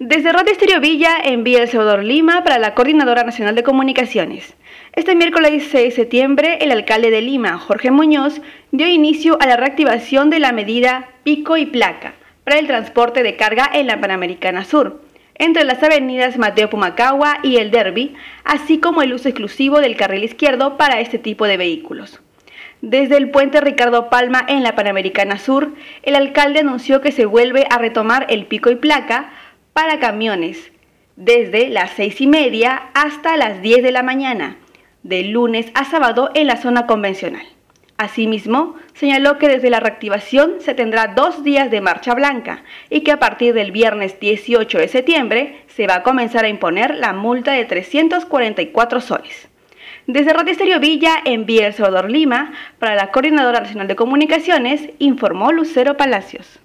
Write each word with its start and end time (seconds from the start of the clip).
Desde 0.00 0.32
Radio 0.32 0.50
Estéreo 0.50 0.80
Villa 0.80 1.18
envía 1.22 1.62
El 1.62 1.68
Salvador 1.68 2.02
Lima 2.02 2.42
para 2.42 2.58
la 2.58 2.74
Coordinadora 2.74 3.22
Nacional 3.22 3.54
de 3.54 3.62
Comunicaciones. 3.62 4.56
Este 4.92 5.14
miércoles 5.14 5.68
6 5.70 5.84
de 5.84 5.90
septiembre, 5.92 6.58
el 6.62 6.72
alcalde 6.72 7.12
de 7.12 7.22
Lima, 7.22 7.58
Jorge 7.58 7.92
Muñoz, 7.92 8.40
dio 8.72 8.88
inicio 8.88 9.38
a 9.40 9.46
la 9.46 9.56
reactivación 9.56 10.30
de 10.30 10.40
la 10.40 10.50
medida 10.50 11.10
pico 11.22 11.56
y 11.56 11.66
placa 11.66 12.14
para 12.42 12.58
el 12.58 12.66
transporte 12.66 13.22
de 13.22 13.36
carga 13.36 13.70
en 13.72 13.86
la 13.86 14.00
Panamericana 14.00 14.64
Sur, 14.64 15.00
entre 15.36 15.62
las 15.62 15.80
avenidas 15.80 16.38
Mateo 16.38 16.68
Pumacagua 16.68 17.38
y 17.44 17.58
El 17.58 17.70
Derby, 17.70 18.16
así 18.42 18.78
como 18.80 19.00
el 19.00 19.12
uso 19.12 19.28
exclusivo 19.28 19.78
del 19.78 19.94
carril 19.94 20.24
izquierdo 20.24 20.76
para 20.76 20.98
este 20.98 21.20
tipo 21.20 21.46
de 21.46 21.56
vehículos. 21.56 22.20
Desde 22.82 23.16
el 23.16 23.30
puente 23.30 23.60
Ricardo 23.60 24.10
Palma 24.10 24.44
en 24.46 24.64
la 24.64 24.74
Panamericana 24.74 25.38
Sur, 25.38 25.72
el 26.02 26.16
alcalde 26.16 26.60
anunció 26.60 27.00
que 27.00 27.12
se 27.12 27.24
vuelve 27.26 27.66
a 27.70 27.78
retomar 27.78 28.26
el 28.28 28.44
pico 28.44 28.70
y 28.70 28.74
placa 28.74 29.30
para 29.74 29.98
camiones 29.98 30.72
desde 31.16 31.68
las 31.68 31.90
seis 31.90 32.20
y 32.20 32.26
media 32.26 32.90
hasta 32.94 33.36
las 33.36 33.60
10 33.60 33.82
de 33.82 33.92
la 33.92 34.02
mañana, 34.02 34.56
de 35.02 35.24
lunes 35.24 35.66
a 35.74 35.84
sábado 35.84 36.30
en 36.34 36.46
la 36.46 36.56
zona 36.56 36.86
convencional. 36.86 37.44
Asimismo, 37.96 38.76
señaló 38.94 39.38
que 39.38 39.48
desde 39.48 39.70
la 39.70 39.80
reactivación 39.80 40.60
se 40.60 40.74
tendrá 40.74 41.08
dos 41.08 41.44
días 41.44 41.70
de 41.70 41.80
marcha 41.80 42.14
blanca 42.14 42.64
y 42.88 43.02
que 43.02 43.12
a 43.12 43.18
partir 43.18 43.52
del 43.52 43.70
viernes 43.70 44.18
18 44.18 44.78
de 44.78 44.88
septiembre 44.88 45.62
se 45.68 45.86
va 45.86 45.96
a 45.96 46.02
comenzar 46.02 46.44
a 46.44 46.48
imponer 46.48 46.94
la 46.94 47.12
multa 47.12 47.52
de 47.52 47.64
344 47.64 49.00
soles. 49.00 49.48
Desde 50.06 50.32
Radio 50.32 50.52
Estéreo 50.52 50.80
Villa, 50.80 51.16
en 51.24 51.46
Villa 51.46 51.68
El 51.68 51.72
Salvador 51.72 52.10
Lima, 52.10 52.52
para 52.78 52.94
la 52.94 53.10
Coordinadora 53.10 53.60
Nacional 53.60 53.88
de 53.88 53.96
Comunicaciones, 53.96 54.90
informó 54.98 55.52
Lucero 55.52 55.96
Palacios. 55.96 56.60